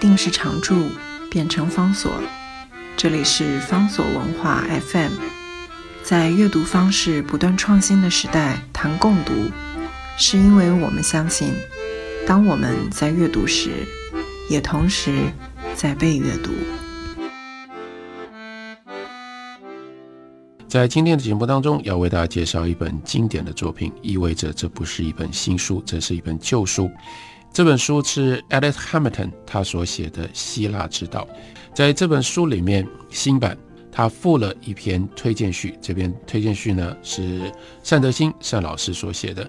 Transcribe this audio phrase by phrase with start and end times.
[0.00, 0.90] 定是常驻，
[1.30, 2.12] 变成方所。
[2.96, 5.12] 这里是方所文化 FM。
[6.02, 9.32] 在阅读方式不断创新的时代，谈共读，
[10.16, 11.52] 是因为我们相信，
[12.26, 13.70] 当我们在阅读时，
[14.48, 15.24] 也同时
[15.74, 16.50] 在被阅读。
[20.68, 26.90] 在今天的节目当中，要为大家介绍一本经典的作品，意味着这不是一本新书，这是一本旧书。
[27.52, 31.26] 这本书是 Alex Hamilton 他所写的《希腊之道》。
[31.74, 33.56] 在这本书里面，新版
[33.90, 35.76] 他附了一篇推荐序。
[35.80, 37.52] 这篇推荐序呢是
[37.88, 39.48] 单德兴单老师所写的。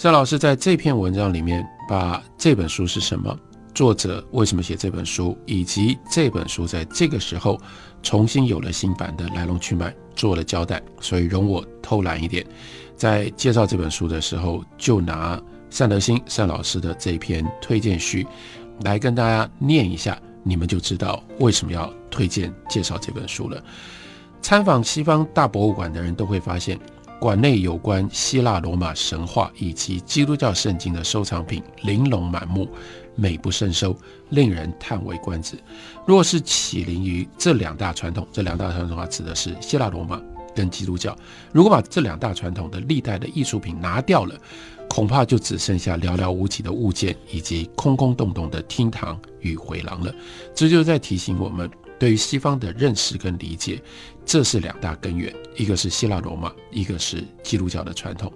[0.00, 3.36] 单老师在这篇文章里面，把这本书是什么、
[3.74, 7.60] 作者为什么写这本书，以及这本书在这个时候
[8.02, 9.94] 重新有了新版的来龙去脉。
[10.14, 12.46] 做了交代，所以容我偷懒一点，
[12.94, 15.40] 在介绍这本书的时候，就拿
[15.78, 18.26] 单德兴单老师的这篇推荐序
[18.82, 23.62] 来跟大家念一下，你们就知道为什么要推荐介绍这本书了。
[24.40, 26.78] 参访西方大博物馆的人都会发现，
[27.20, 32.68] 馆内有关希腊罗马神话以及基督教圣经的收藏品玲珑满目。
[33.14, 33.94] 美不胜收，
[34.30, 35.58] 令人叹为观止。
[36.06, 40.18] 若是起灵于这两大传统，这两大传统的话，指的是希腊罗马
[40.54, 41.14] 跟基督教。
[41.52, 44.34] 如果把这两大传统的历代的艺术品拿掉了，
[44.92, 50.14] 恐怕就只剩下寥寥无几的物件，以及空空洞洞的厅堂与回廊了。
[50.54, 53.80] 这就在提醒我们，对于西方的认识跟理解，
[54.26, 58.30] 这是两大根源，一个是希腊罗马，一个是基督教的传统。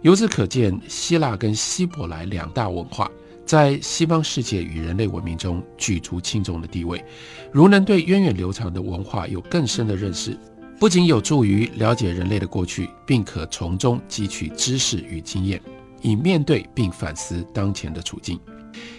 [0.00, 3.10] 由此可见，希腊跟希伯来两大文化。
[3.44, 7.04] 在西方世界与人类文明中举足轻重的地位，
[7.52, 10.34] 如能对源远流长的文化有更深的认识，
[10.78, 15.60] 不仅有助于了解人类的过去，并可从中汲取知识与经验，
[16.00, 18.38] 以面对并反思当前的处境。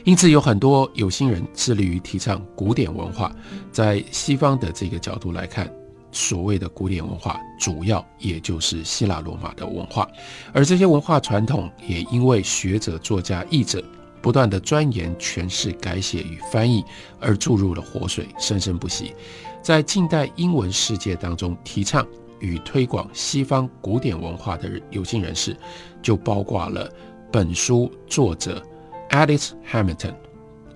[0.03, 3.33] 因此，有很多有心人致力于提倡古典文化。
[3.71, 5.71] 在西方的这个角度来看，
[6.11, 10.08] 所谓的古典文化，主要也就是希腊罗马的文化，
[10.53, 13.83] 而这些文化传统也因为学者、作家、译者。
[14.23, 16.86] 不断的钻研、诠释、改写与翻译，
[17.20, 19.15] 而注入了活水，生生不息。
[19.64, 22.05] 在近代英文世界当中，提倡
[22.37, 25.58] 与推广西方古典文化的有心人士，
[26.02, 26.89] 就包括了
[27.32, 28.62] 本书作者
[29.10, 30.14] Alice Hamilton。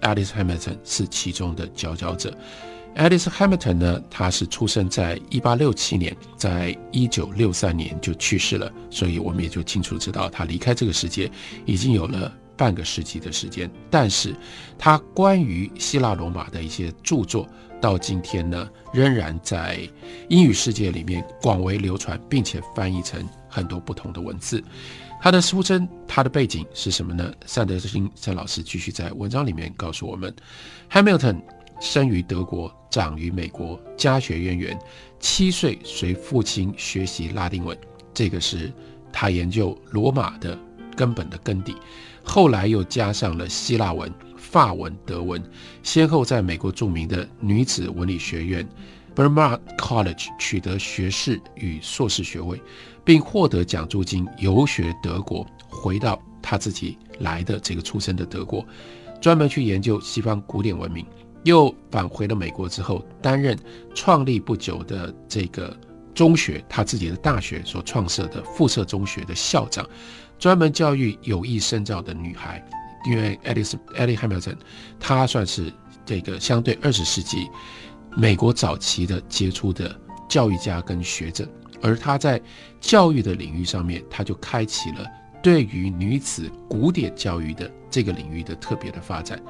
[0.02, 2.36] Alice Hamilton 是其中的佼佼者。
[2.96, 11.30] Alice Hamilton 呢，他是出生在一八六七年，在一九六三年就去世了，所以我们也就清楚知道，他离开这个世界
[11.66, 12.32] 已经有了。
[12.58, 14.34] 半个世纪的时间，但是
[14.78, 17.46] 他关于希腊罗马的一些著作，
[17.82, 19.78] 到今天呢，仍然在
[20.30, 23.22] 英语世界里面广为流传，并且翻译成
[23.56, 24.62] 很多不同的文字。
[25.22, 27.34] 他的出身，他的背景是什么呢？
[27.46, 30.36] 善德星善老师继续在文章里面告诉我们
[30.92, 31.42] ：Hamilton
[31.80, 34.78] 生于德国，长于美国，家学渊源，
[35.20, 37.78] 七岁随父亲学习拉丁文，
[38.14, 38.72] 这个是
[39.12, 40.60] 他研究罗马的
[40.98, 41.76] 根本的根底。
[42.22, 45.42] 后来又加上了希腊文、法文、德文，
[45.82, 48.68] 先后在美国著名的女子文理学院
[49.16, 52.62] b e r m a r College 取得学士与硕士学位，
[53.04, 58.66] 并获得奖助金游学德国，回到他自己来的这个出生的德国，
[59.22, 61.06] 专门去研究西方古典文明。
[61.44, 63.58] 又返回了美国之后，担任
[63.94, 65.80] 创立不久的这个
[66.14, 69.88] 中学，他自己的大学所创设的附设中学的校长。
[70.40, 72.62] 专门教育有意深造的女孩，
[73.08, 74.58] 因为 Alice Alice Hamilton，
[75.00, 75.72] 她算是
[76.04, 77.48] 这个相对二十世纪
[78.16, 79.94] 美国早期的杰出的
[80.28, 81.48] 教育家跟学者，
[81.82, 82.42] 而她在
[82.80, 85.06] 教育的领域上面，她就开启了
[85.44, 89.42] 对于女子古典教育的这个领域的特别的发展。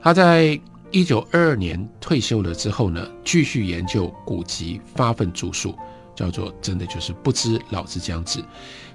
[0.00, 5.74] 她在一九二二年退休了之后呢，继续研究古籍，发奋著述。
[6.14, 8.44] 叫做真的就是不知老子将至。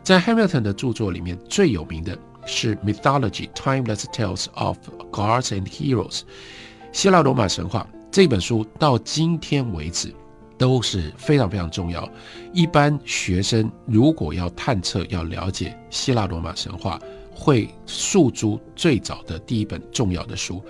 [0.04, 4.78] 在 Hamilton 的著作里面，最有名的是《Mythology: Timeless Tales of
[5.12, 6.20] Gods and Heroes》
[6.94, 7.88] 希腊罗马神话
[8.18, 10.12] 这本书，到今天为止
[10.58, 12.12] 都是非常非常重要。
[12.52, 17.00] 一般学生如果要探测、要了解希腊罗马神话，
[17.32, 20.56] 会诉诸最早的第一本重要的书《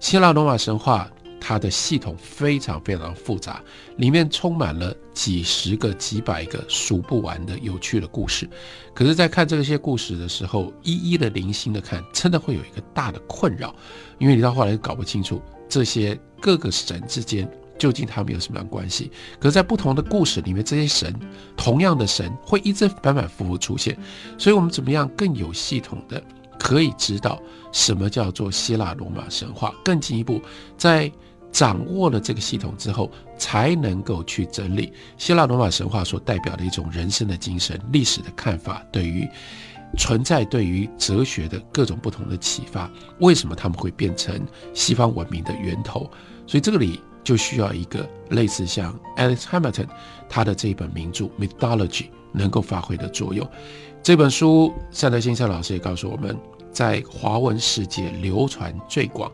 [0.00, 1.08] 希腊罗马神话》。
[1.38, 3.62] 它的系统非常非常复杂，
[3.98, 8.48] 里面充满了几十个、几百个数不完的有趣的故事。
[8.92, 13.72] 可是，在看这些故事的时候，一一的零星的看，真的会有一个大的困扰，
[14.18, 17.48] 因为你到后来搞不清楚这些各个神之间
[17.78, 19.10] 究竟他们有什么样关系。
[19.38, 21.14] 可是，在不同的故事里面，这些神
[21.56, 23.96] 同样的神会一直反反复复出现，
[24.38, 26.22] 所以我们怎么样更有系统的？
[26.58, 27.40] 可以知道
[27.70, 29.74] 什么叫做希腊罗马神话。
[29.84, 30.40] 更进一步，
[30.78, 31.12] 在
[31.52, 39.28] 掌握了这个系统之后，才能够去整理希腊罗马神话所代表的一种人生的精神、历史的看法，对于
[39.96, 42.90] 存在、对于哲学的各种不同的启发。
[43.20, 44.40] 为什么他们会变成
[44.74, 46.10] 西方文明的源头？
[46.46, 49.88] 所以这个里就需要一个类似像 Alex Hamilton
[50.28, 51.88] 他的这一本名著《Mythology》
[52.32, 53.48] 能够发挥的作用。
[54.02, 56.38] 这本书，善德先生老师也告诉我们，
[56.70, 59.32] 在华文世界流传最广，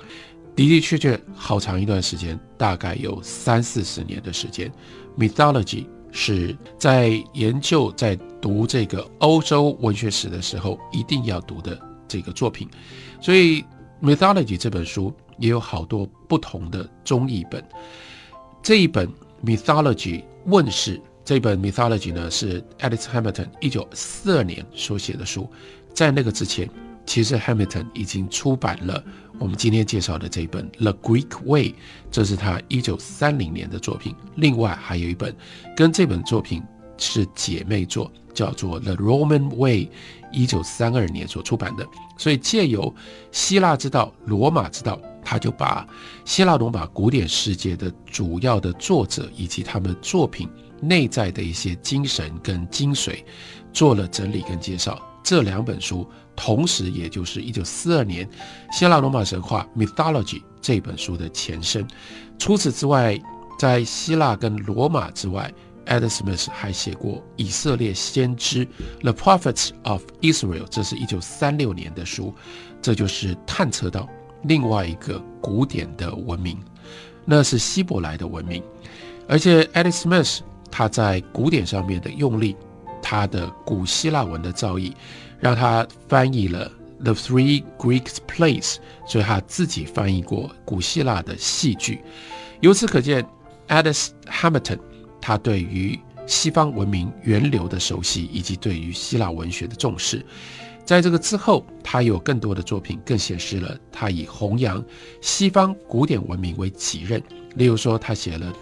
[0.56, 4.72] 的的确确好长一段时间，大概有三四十年的时间。
[5.18, 11.76] Mythology 是在研究、在读这个欧洲文学史的时候一定要读的
[12.06, 12.68] 这个作品，
[13.20, 13.64] 所以
[14.00, 15.12] Mythology 这本书。
[15.38, 17.64] 也有好多不同的中译本。
[18.62, 19.08] 这一本
[19.44, 25.50] 《Mythology》问世，这本《Mythology》呢是 Alex Hamilton 一九四二年所写的书。
[25.92, 26.70] 在那个之前，
[27.06, 29.02] 其实 Hamilton 已经出版了
[29.38, 31.70] 我们今天介绍的这本《The Greek Way》，
[32.10, 34.14] 这是他一九三零年的作品。
[34.36, 35.34] 另外还有一本
[35.76, 36.62] 跟这本作品
[36.96, 39.86] 是姐妹作，叫做《The Roman Way》。
[40.34, 42.94] 一九三二年所出版的，所以借由
[43.30, 45.86] 希腊之道、罗马之道，他就把
[46.24, 50.48] 希腊罗马古典世界的主要的作者以及他们作品
[50.80, 53.22] 内在的一些精神跟精髓
[53.74, 54.98] 做了整理跟介绍。
[55.22, 58.28] 这两本书，同时也就是一九四二年
[58.72, 61.86] 希腊罗马神话 （Mythology） 这本书的前身。
[62.38, 63.20] 除此之外，
[63.58, 65.52] 在希腊跟罗马之外
[65.86, 68.66] ，Adam Smith 还写过《以色列先知》
[69.00, 72.34] （The Prophets of Israel），这是一九三六年的书，
[72.80, 74.08] 这就是探测到
[74.44, 76.58] 另外一个古典的文明，
[77.24, 78.62] 那是希伯来的文明。
[79.28, 80.40] 而且 Adam Smith
[80.70, 82.56] 他在古典上面的用力，
[83.02, 84.92] 他的古希腊文的造诣，
[85.40, 86.70] 让他翻译了
[87.02, 88.74] 《The Three Greek Plays》，
[89.06, 92.00] 所以他自己翻译过古希腊的戏剧。
[92.60, 93.26] 由此可见
[93.68, 94.78] ，Adam Hamilton。
[95.24, 95.96] 他对于
[96.26, 100.26] 西方文明源流的熟悉，以及对于希腊文学的重视，
[100.84, 104.84] 在这个之后，他有更多的作品，更显示了他以弘扬
[105.20, 107.22] 西方古典文明为己任。
[107.54, 108.52] 例如说，他写了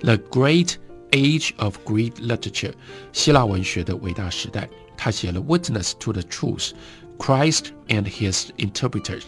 [0.02, 0.74] 《The Great
[1.10, 2.70] Age of Greek Literature》
[3.12, 4.68] 希腊文学的伟大时代。
[4.96, 6.70] 他写了《Witness to the Truth》
[7.18, 9.22] Christ and His Interpreters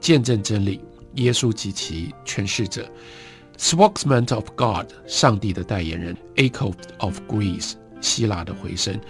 [0.00, 0.80] 见证真理，
[1.14, 2.88] 耶稣及其诠释者。
[3.58, 9.00] Spokesman of God，上帝的代言人；Echo of Greece，希腊的回声。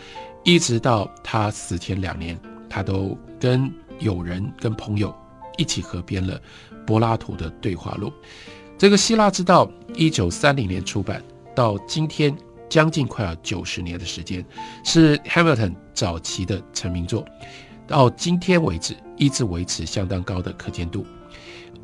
[0.44, 2.38] 一直到他死前两年，
[2.70, 5.14] 他都跟友人、跟朋友
[5.58, 6.40] 一起合编了
[6.86, 8.12] 柏拉图的对话录。
[8.78, 11.22] 这个《希腊之道》一九三零年出版，
[11.56, 12.36] 到今天
[12.68, 14.44] 将近快要九十年的时间，
[14.84, 17.24] 是 Hamilton 早期的成名作。
[17.86, 21.06] 到今天为止，一直维持相当高的可见度。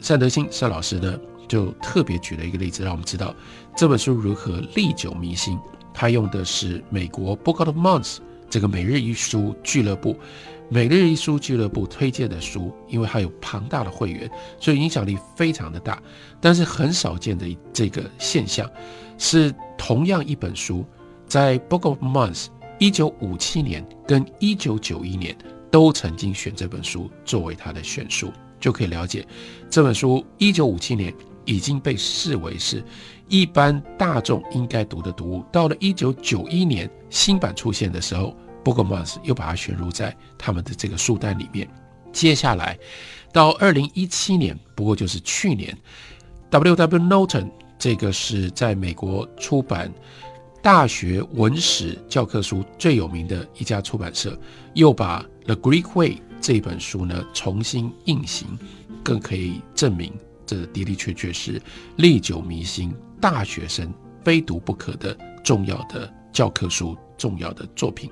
[0.06, 1.18] 单德兴单老师呢？
[1.48, 3.34] 就特别举了一个例子，让我们知道
[3.76, 5.58] 这本书如何历久弥新。
[5.92, 10.16] 他用的是美国 Book of Months 这个每日一书俱乐部，
[10.72, 16.02] 每日一书俱乐部推荐的书，因为它有庞大的会员，所以影响力非常的大。
[16.40, 18.66] 但是很少见的这个现象
[19.18, 20.82] 是，同样一本书，
[21.26, 22.46] 在 Book of Months
[22.78, 25.36] 一九五七年跟一九九一年
[25.70, 29.26] 都曾经选这本书作为他的选书，就可以了解
[29.68, 31.12] 这本书一九五七年。
[31.44, 32.84] 已经被视为是
[33.26, 35.44] 一般大众应该读的读物。
[35.50, 41.68] 到了一九九一年新版出现的时候 b o o k m a s 又把它选入在他们的这个书单里面。
[42.12, 42.78] 接下来
[43.32, 45.76] 到二零一七年，不过就是去年
[46.50, 46.76] ，W.
[46.76, 46.98] W.
[46.98, 49.92] Norton 这个是在美国出版
[50.62, 54.38] 大学文史教科书最有名的一家出版社，
[54.74, 58.58] 又把《The Greek Way》这本书呢重新印行，
[59.02, 60.12] 更可以证明。
[60.44, 61.62] 这的的确确是
[61.96, 63.90] 历久弥新、大学生
[64.22, 68.10] 非读不可的重要的教科书、重要的作品。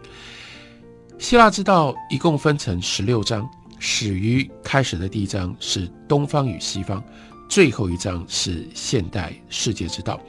[1.18, 3.48] 希腊之道一共分成十六章，
[3.78, 7.02] 始于开始的第一章是东方与西方，
[7.48, 10.20] 最后一章是现代世界之道。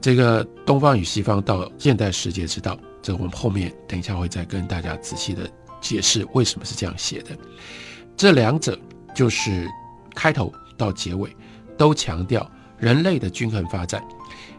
[0.00, 5.50] 这个东方与西方到现代世界之道，这我们后面等一下会再跟大家仔细的
[5.80, 7.36] 解释为什么是这样写的。
[8.16, 8.78] 这两者
[9.14, 9.68] 就是
[10.14, 11.34] 开头到结尾。
[11.78, 14.02] 都强调人类的均衡发展。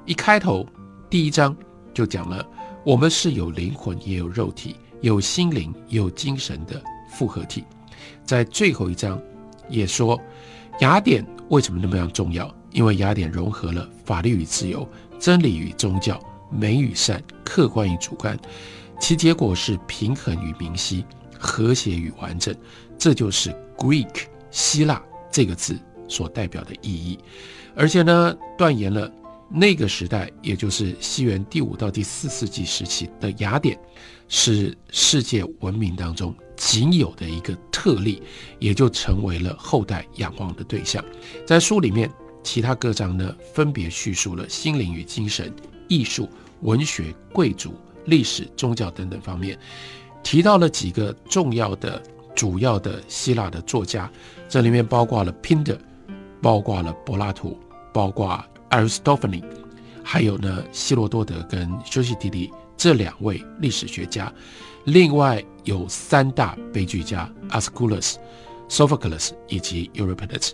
[0.06, 0.64] 一开头，
[1.10, 1.58] 第一章
[1.92, 2.48] 就讲了，
[2.88, 7.66] 我们是有灵魂也有肉体，有心灵有精神的复合体。
[8.24, 9.22] 在最后一章，
[9.68, 10.18] 也说
[10.80, 12.50] 雅典为什么那么样重要？
[12.72, 14.88] 因为雅典融合了法律与自由、
[15.20, 16.18] 真理与宗教、
[16.50, 18.40] 美与善、客观与主观，
[19.02, 21.04] 其结果是平衡与明晰。
[21.38, 22.56] 和谐与完整。
[22.98, 25.78] 这就是 Greek 希腊这个字
[26.08, 27.20] 所代表的意义。
[27.76, 29.12] 而且呢，断言了
[29.50, 33.80] 那个时代，也就是西元第五到第四世纪时期的雅典，
[34.28, 38.22] 是世界文明当中仅有的一个特例，
[38.60, 41.04] 也就成为了后代仰望的对象。
[41.46, 42.12] 在书里面，
[42.44, 45.54] 其他各章呢，分别叙述了心灵与精神、
[45.88, 46.28] 艺术、
[46.62, 47.74] 文学、贵族、
[48.06, 49.58] 历史、宗教等等方面，
[50.24, 52.04] 提到了几个重要的、
[52.36, 54.12] 主要的希腊的作家，
[54.50, 55.78] 这里面包括了 Pindar，
[56.42, 57.58] 包括了柏拉图。
[57.94, 59.44] 包括 Aristophanes，
[60.04, 64.32] 还有呢希罗多德跟修昔底里这两位历史学家，
[64.86, 68.16] 另外有三大悲剧家 Aeschylus、
[68.70, 70.52] Sophocles 以及 Euripides，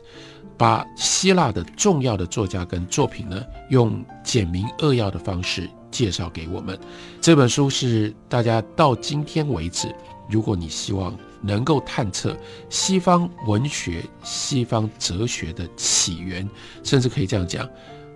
[0.58, 6.80] 把希腊的重要的作家跟作品呢，用简明扼要的方式介绍给我们。
[7.20, 9.94] 这本书是大家到今天为止，
[10.30, 11.18] 如果你希望。
[11.46, 12.38] 能够探测
[12.70, 16.50] 西方文学、西方哲学的起源，
[16.86, 17.70] 甚至可以这样讲，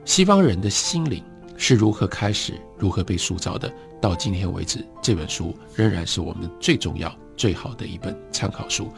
[0.08, 1.22] 西方人的心灵
[1.58, 3.70] 是如何开始、如何被塑造的。
[4.02, 8.90] 到今天为止，这本书仍然是我们最重要、最好的一本参考书。